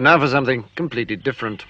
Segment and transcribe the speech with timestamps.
[0.00, 1.66] And now for something completely different.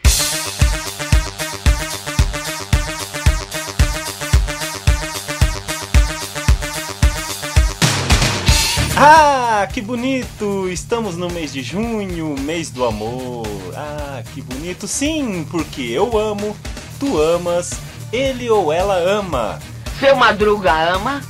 [8.97, 10.69] Ah, que bonito!
[10.69, 13.49] Estamos no mês de junho, mês do amor.
[13.75, 14.87] Ah, que bonito!
[14.87, 16.57] Sim, porque eu amo,
[17.01, 17.81] tu amas,
[18.13, 19.59] ele ou ela ama.
[19.99, 21.21] Seu Madruga ama,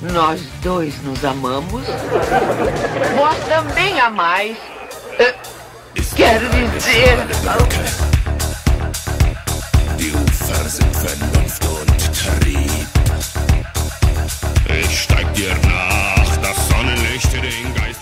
[0.00, 1.84] nós dois nos amamos.
[3.16, 4.56] Vós também amais.
[5.18, 5.34] Eh,
[6.18, 7.16] Quero dizer.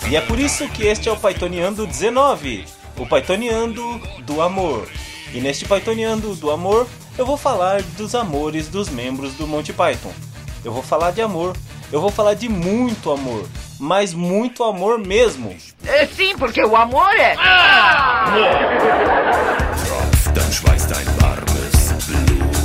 [0.09, 2.65] E é por isso que este é o Pythoniando 19,
[2.97, 4.89] o Pythoniando do amor.
[5.34, 10.14] E neste Pythoniando do amor, eu vou falar dos amores dos membros do Monty Python.
[10.64, 11.55] Eu vou falar de amor,
[11.92, 13.47] eu vou falar de muito amor,
[13.79, 15.55] mas muito amor mesmo.
[15.84, 17.34] Eh, Sim, porque o amor é.
[19.84, 22.56] Tropft, dann schweißt dein warmes Blut.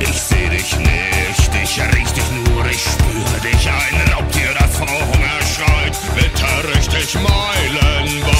[0.00, 3.68] Ich seh dich nicht, ich riech dich nur, ich spüre dich.
[3.68, 8.32] Ein Raubtier, das vor Hunger schreit, bitter richtig meilenweit.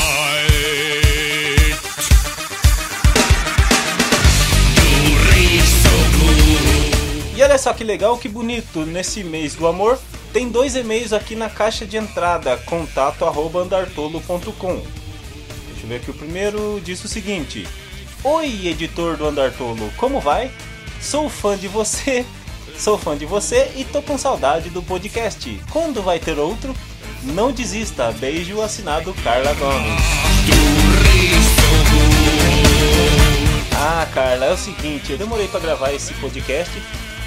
[4.76, 7.36] Du riechst so gut.
[7.36, 9.98] E olha só que legal, que bonito, nesse mês do amor,
[10.32, 14.76] tem dois e-mails aqui na caixa de entrada, contato@andartolo.com.
[14.76, 17.68] Deixa eu ver aqui o primeiro, diz o seguinte:
[18.24, 20.50] Oi, editor do Andartolo, como vai?
[21.00, 22.24] Sou fã de você,
[22.78, 25.60] sou fã de você e tô com saudade do podcast.
[25.70, 26.74] Quando vai ter outro?
[27.22, 30.00] Não desista, beijo assinado Carla Gomes.
[33.76, 36.72] Ah, Carla, é o seguinte, eu demorei pra gravar esse podcast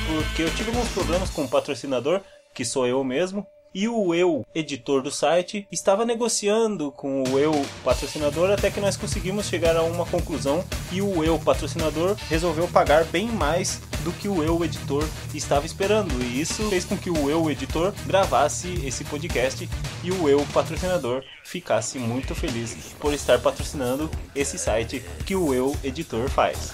[0.05, 2.21] porque eu tive alguns problemas com o patrocinador,
[2.55, 7.51] que sou eu mesmo, e o eu, editor do site, estava negociando com o eu
[7.83, 10.63] patrocinador até que nós conseguimos chegar a uma conclusão
[10.93, 15.03] e o eu patrocinador resolveu pagar bem mais do que o eu editor
[15.33, 16.13] estava esperando.
[16.23, 19.69] E isso fez com que o eu editor gravasse esse podcast
[20.01, 25.75] e o eu patrocinador ficasse muito feliz por estar patrocinando esse site que o eu
[25.83, 26.71] editor faz.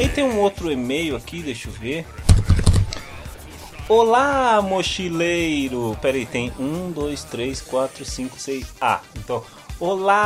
[0.00, 2.06] E tem um outro e-mail aqui, deixa eu ver.
[3.88, 5.98] Olá, mochileiro!
[6.00, 8.68] Peraí, tem um, dois, três, quatro, cinco, seis.
[8.80, 9.42] Ah, então.
[9.80, 10.20] Olá,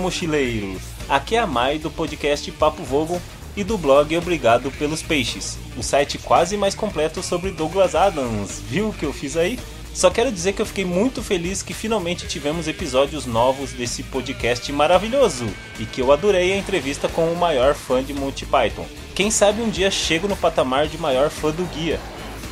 [0.00, 0.80] mochileiro!
[1.08, 3.20] Aqui é a Mai do podcast Papo Vogon
[3.56, 8.58] e do blog Obrigado pelos Peixes, o site quase mais completo sobre Douglas Adams.
[8.66, 9.60] Viu o que eu fiz aí?
[9.94, 14.70] Só quero dizer que eu fiquei muito feliz que finalmente tivemos episódios novos desse podcast
[14.72, 15.46] maravilhoso
[15.78, 18.84] e que eu adorei a entrevista com o maior fã de Monty Python.
[19.14, 22.00] Quem sabe um dia chego no patamar de maior fã do guia.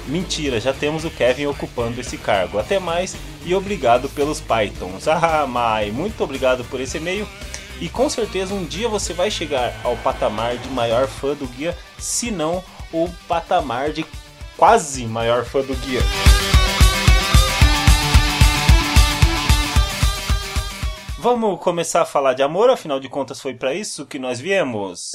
[0.07, 2.61] Mentira, já temos o Kevin ocupando esse cargo.
[2.61, 5.09] Até mais e obrigado pelos Pythons.
[5.09, 7.27] Ah, Mai, muito obrigado por esse e-mail.
[7.81, 11.77] E com certeza um dia você vai chegar ao patamar de maior fã do guia,
[11.99, 14.07] se não o patamar de
[14.57, 16.03] quase maior fã do guia.
[21.23, 25.13] Vamos começar a falar de amor, afinal de contas foi para isso que nós viemos.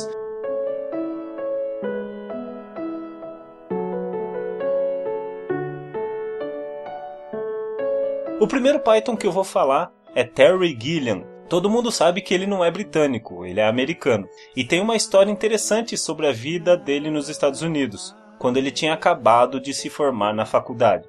[8.40, 11.26] O primeiro Python que eu vou falar é Terry Gilliam.
[11.50, 14.30] Todo mundo sabe que ele não é britânico, ele é americano.
[14.56, 18.94] E tem uma história interessante sobre a vida dele nos Estados Unidos, quando ele tinha
[18.94, 21.06] acabado de se formar na faculdade.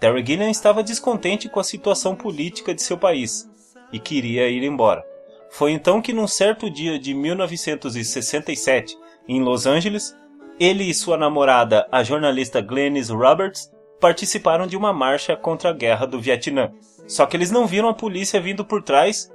[0.00, 3.48] Terry Gilliam estava descontente com a situação política de seu país
[3.96, 5.02] e queria ir embora.
[5.50, 8.94] Foi então que, num certo dia de 1967,
[9.26, 10.14] em Los Angeles,
[10.60, 16.06] ele e sua namorada, a jornalista Glennis Roberts, participaram de uma marcha contra a guerra
[16.06, 16.72] do Vietnã.
[17.06, 19.32] Só que eles não viram a polícia vindo por trás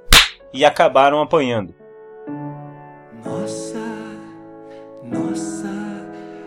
[0.52, 1.74] e acabaram apanhando.
[3.24, 3.80] Nossa,
[5.02, 5.70] nossa,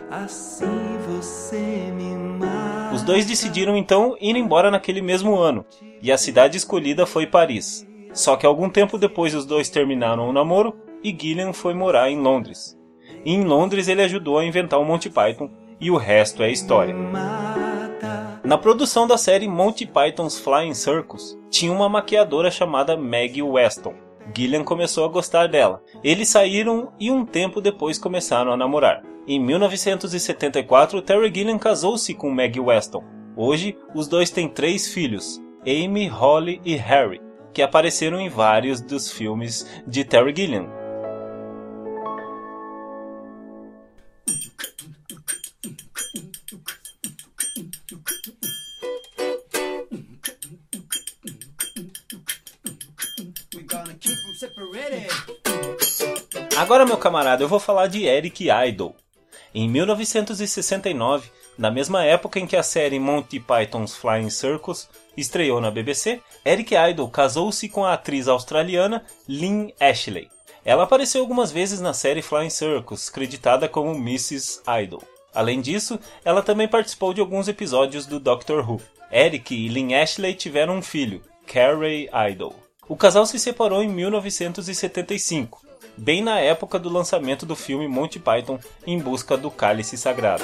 [0.09, 2.95] assim você me mata.
[2.95, 5.65] Os dois decidiram então ir embora naquele mesmo ano,
[6.01, 7.85] e a cidade escolhida foi Paris.
[8.15, 10.73] Só que algum tempo depois os dois terminaram o namoro
[11.03, 12.75] e Gillian foi morar em Londres.
[13.25, 15.51] E em Londres ele ajudou a inventar o Monty Python
[15.81, 16.95] e o resto é história.
[18.41, 23.94] Na produção da série Monty Python's Flying Circus, tinha uma maquiadora chamada Maggie Weston.
[24.35, 25.83] Gillian começou a gostar dela.
[26.01, 29.03] Eles saíram e um tempo depois começaram a namorar.
[29.27, 33.03] Em 1974, Terry Gilliam casou-se com Maggie Weston.
[33.35, 37.19] Hoje, os dois têm três filhos, Amy, Holly e Harry,
[37.56, 40.68] que apareceram em vários dos filmes de Terry Gilliam.
[56.57, 58.94] Agora, meu camarada, eu vou falar de Eric Idle.
[59.54, 65.72] Em 1969, na mesma época em que a série Monty Python's Flying Circus estreou na
[65.72, 70.30] BBC, Eric Idle casou-se com a atriz australiana Lynn Ashley.
[70.66, 74.62] Ela apareceu algumas vezes na série Flying Circus, creditada como Mrs.
[74.84, 75.04] Idle.
[75.34, 78.81] Além disso, ela também participou de alguns episódios do Doctor Who.
[79.12, 82.56] Eric e Lynn Ashley tiveram um filho, Carey Idle.
[82.88, 85.62] O casal se separou em 1975,
[85.98, 90.44] bem na época do lançamento do filme Monty Python em busca do cálice sagrado.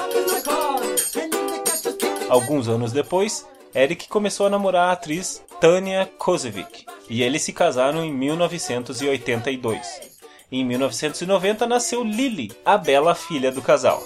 [2.28, 8.04] Alguns anos depois, Eric começou a namorar a atriz Tania Kozevic e eles se casaram
[8.04, 10.12] em 1982.
[10.50, 14.02] Em 1990 nasceu Lily, a bela filha do casal.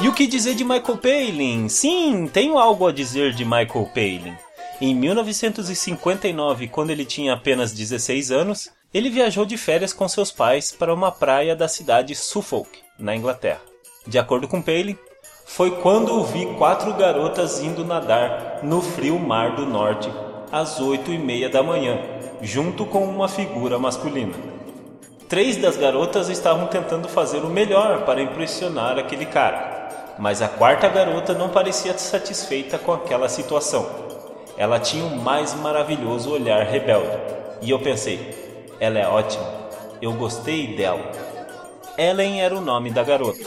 [0.00, 1.68] E o que dizer de Michael Palin?
[1.68, 4.34] Sim, tenho algo a dizer de Michael Palin.
[4.86, 10.72] Em 1959, quando ele tinha apenas 16 anos, ele viajou de férias com seus pais
[10.72, 13.62] para uma praia da cidade Suffolk, na Inglaterra.
[14.06, 14.98] De acordo com Palin,
[15.46, 20.12] foi quando o vi quatro garotas indo nadar no frio mar do norte
[20.52, 21.98] às oito e meia da manhã,
[22.42, 24.34] junto com uma figura masculina.
[25.30, 29.88] Três das garotas estavam tentando fazer o melhor para impressionar aquele cara,
[30.18, 34.03] mas a quarta garota não parecia satisfeita com aquela situação.
[34.56, 37.18] Ela tinha o mais maravilhoso olhar rebelde,
[37.60, 38.18] e eu pensei:
[38.78, 39.44] ela é ótima,
[40.00, 41.10] eu gostei dela.
[41.96, 43.38] Ellen era o nome da garota.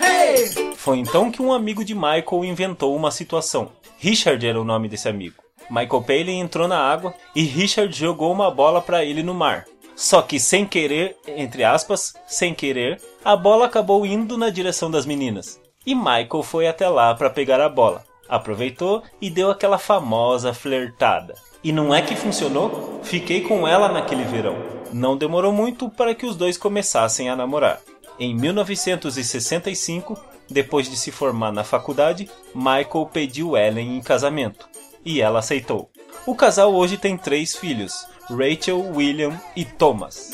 [0.00, 3.72] Hey, Foi então que um amigo de Michael inventou uma situação.
[3.98, 5.42] Richard era o nome desse amigo.
[5.70, 9.66] Michael Palin entrou na água e Richard jogou uma bola para ele no mar.
[9.94, 15.04] Só que sem querer, entre aspas, sem querer, a bola acabou indo na direção das
[15.04, 15.60] meninas.
[15.88, 18.04] E Michael foi até lá para pegar a bola.
[18.28, 21.34] Aproveitou e deu aquela famosa flertada.
[21.64, 23.00] E não é que funcionou?
[23.02, 24.54] Fiquei com ela naquele verão.
[24.92, 27.80] Não demorou muito para que os dois começassem a namorar.
[28.20, 30.14] Em 1965,
[30.46, 34.68] depois de se formar na faculdade, Michael pediu Ellen em casamento
[35.02, 35.88] e ela aceitou.
[36.26, 40.32] O casal hoje tem três filhos: Rachel, William e Thomas.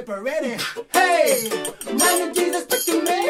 [0.00, 0.60] I'm separated.
[0.94, 1.50] Hey,
[1.92, 3.20] man, to me.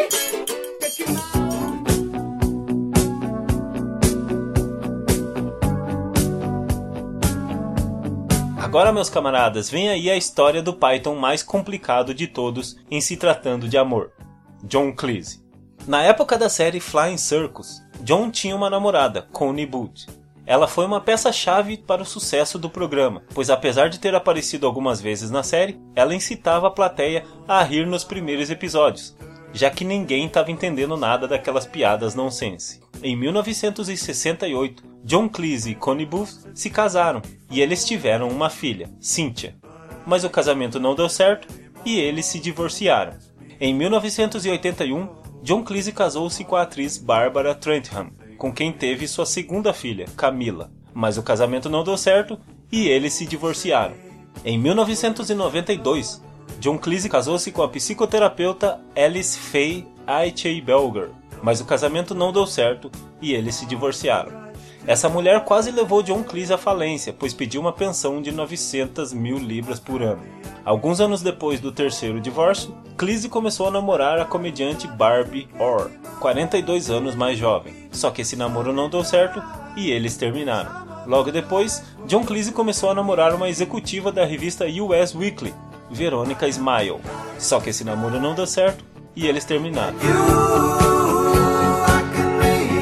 [8.57, 13.17] Agora, meus camaradas, vem aí a história do Python mais complicado de todos em se
[13.17, 14.13] tratando de amor:
[14.63, 15.43] John Cleese.
[15.89, 20.20] Na época da série Flying Circus, John tinha uma namorada, Connie Booth.
[20.47, 25.01] Ela foi uma peça-chave para o sucesso do programa, pois apesar de ter aparecido algumas
[25.01, 29.17] vezes na série, ela incitava a plateia a rir nos primeiros episódios,
[29.53, 32.81] já que ninguém estava entendendo nada daquelas piadas nonsense.
[33.03, 39.57] Em 1968, John Cleese e Connie Booth se casaram e eles tiveram uma filha, Cynthia.
[40.07, 41.49] Mas o casamento não deu certo
[41.85, 43.15] e eles se divorciaram.
[43.59, 45.09] Em 1981,
[45.43, 50.71] John Cleese casou-se com a atriz Barbara Trentham, com quem teve sua segunda filha, Camila.
[50.95, 52.41] Mas o casamento não deu certo
[52.73, 53.95] e eles se divorciaram.
[54.43, 56.23] Em 1992,
[56.59, 61.11] John Cleese casou-se com a psicoterapeuta Alice Faye Aichey Belger,
[61.43, 64.40] mas o casamento não deu certo e eles se divorciaram.
[64.87, 69.39] Essa mulher quase levou John Cleese à falência, pois pediu uma pensão de 900 mil
[69.39, 70.23] libras por ano.
[70.65, 76.91] Alguns anos depois do terceiro divórcio, Cleese começou a namorar a comediante Barbie Orr, 42
[76.91, 77.75] anos mais jovem.
[77.93, 79.43] Só que esse namoro não deu certo
[79.77, 80.89] e eles terminaram.
[81.07, 85.55] Logo depois, John Cleese começou a namorar uma executiva da revista US Weekly,
[85.91, 87.01] Veronica Smile.
[87.39, 88.85] Só que esse namoro não deu certo
[89.15, 89.97] e eles terminaram.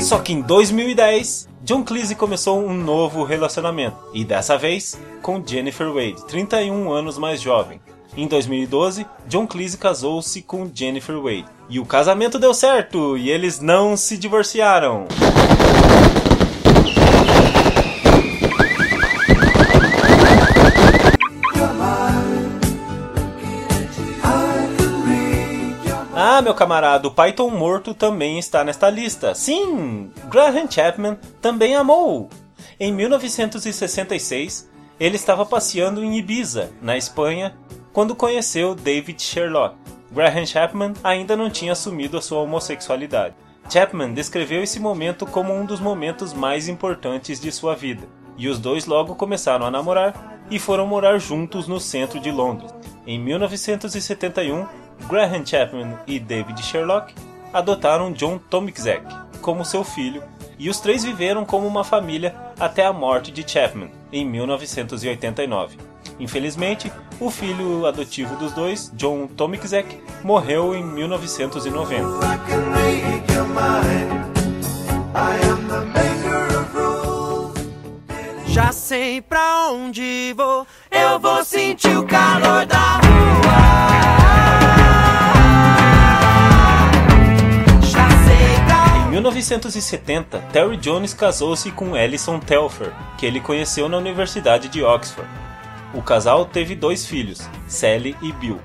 [0.00, 5.92] Só que em 2010, John Cleese começou um novo relacionamento, e dessa vez com Jennifer
[5.92, 7.78] Wade, 31 anos mais jovem.
[8.16, 13.60] Em 2012, John Cleese casou-se com Jennifer Wade, e o casamento deu certo, e eles
[13.60, 15.06] não se divorciaram.
[26.48, 29.34] Meu camarada, o Python morto também está nesta lista.
[29.34, 32.30] Sim, Graham Chapman também amou.
[32.80, 34.66] Em 1966,
[34.98, 37.54] ele estava passeando em Ibiza, na Espanha,
[37.92, 39.76] quando conheceu David Sherlock.
[40.10, 43.34] Graham Chapman ainda não tinha assumido a sua homossexualidade.
[43.68, 48.58] Chapman descreveu esse momento como um dos momentos mais importantes de sua vida, e os
[48.58, 52.72] dois logo começaram a namorar e foram morar juntos no centro de Londres.
[53.06, 54.66] Em 1971,
[55.08, 57.14] Graham Chapman e David Sherlock
[57.52, 59.04] adotaram John Tomczek
[59.40, 60.22] como seu filho
[60.58, 65.78] e os três viveram como uma família até a morte de Chapman em 1989.
[66.18, 66.90] Infelizmente,
[67.20, 72.04] o filho adotivo dos dois, John Tomczek, morreu em 1990.
[78.46, 83.97] Já sei pra onde vou, eu vou sentir o calor da rua.
[89.20, 95.28] 1970, Terry Jones casou-se com Alison Telfer, que ele conheceu na Universidade de Oxford.
[95.92, 98.60] O casal teve dois filhos, Sally e Bill.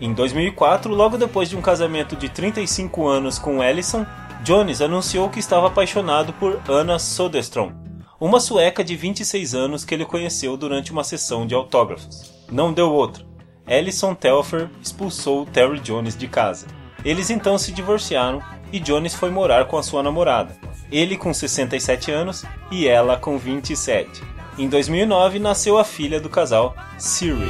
[0.00, 4.06] Em 2004, logo depois de um casamento de 35 anos com Alison,
[4.44, 7.72] Jones anunciou que estava apaixonado por Anna Soderstrom,
[8.20, 12.32] uma sueca de 26 anos que ele conheceu durante uma sessão de autógrafos.
[12.50, 13.24] Não deu outra.
[13.66, 16.75] Alison Telfer expulsou Terry Jones de casa.
[17.06, 20.56] Eles então se divorciaram e Jones foi morar com a sua namorada.
[20.90, 24.24] Ele com 67 anos e ela com 27.
[24.58, 27.48] Em 2009 nasceu a filha do casal, Siri.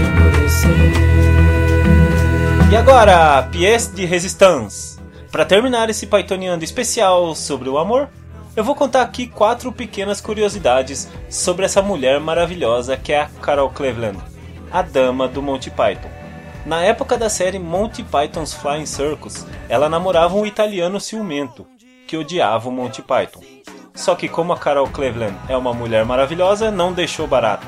[0.00, 0.70] Endurecer.
[2.70, 4.98] E agora, pièce de résistance.
[5.32, 8.08] Para terminar esse Pythoniano especial sobre o amor,
[8.56, 13.70] eu vou contar aqui quatro pequenas curiosidades sobre essa mulher maravilhosa que é a Carol
[13.70, 14.18] Cleveland,
[14.72, 16.10] a dama do Monty Python.
[16.66, 21.66] Na época da série Monty Python's Flying Circus, ela namorava um italiano ciumento,
[22.06, 23.40] que odiava o Monty Python.
[23.94, 27.66] Só que como a Carol Cleveland é uma mulher maravilhosa, não deixou barato.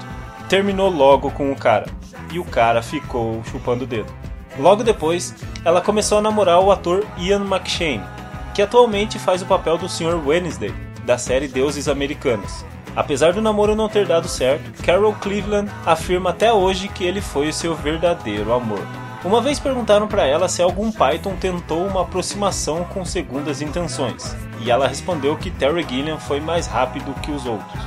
[0.48, 1.86] Terminou logo com o cara,
[2.30, 4.12] e o cara ficou chupando o dedo.
[4.58, 5.34] Logo depois,
[5.64, 8.04] ela começou a namorar o ator Ian McShane,
[8.54, 10.20] que atualmente faz o papel do Sr.
[10.26, 12.64] Wednesday, da série Deuses Americanos.
[12.94, 17.48] Apesar do namoro não ter dado certo, Carol Cleveland afirma até hoje que ele foi
[17.48, 18.86] o seu verdadeiro amor.
[19.24, 24.70] Uma vez perguntaram para ela se algum Python tentou uma aproximação com segundas intenções, e
[24.70, 27.82] ela respondeu que Terry Gilliam foi mais rápido que os outros.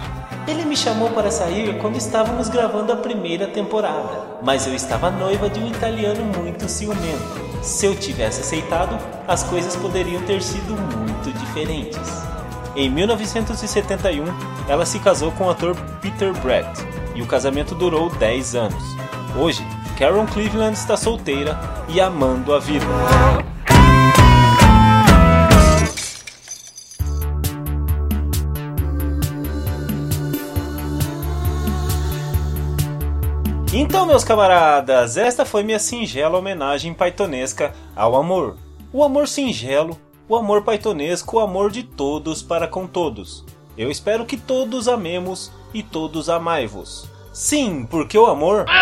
[0.47, 5.49] Ele me chamou para sair quando estávamos gravando a primeira temporada, mas eu estava noiva
[5.49, 7.44] de um italiano muito ciumento.
[7.65, 8.95] Se eu tivesse aceitado,
[9.27, 11.97] as coisas poderiam ter sido muito diferentes.
[12.75, 14.23] Em 1971,
[14.69, 16.69] ela se casou com o ator Peter Brett
[17.15, 18.83] e o casamento durou 10 anos.
[19.35, 19.65] Hoje,
[19.97, 22.85] Karen Cleveland está solteira e amando a vida.
[33.77, 38.55] Então, meus camaradas, esta foi minha singela homenagem paitonesca ao amor.
[38.93, 43.43] O amor singelo, o amor paitonesco, o amor de todos para com todos.
[43.77, 47.09] Eu espero que todos amemos e todos amai-vos.
[47.33, 48.65] Sim, porque o amor.